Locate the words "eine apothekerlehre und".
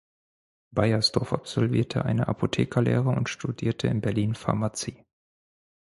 2.05-3.29